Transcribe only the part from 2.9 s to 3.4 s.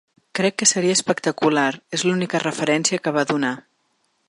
que va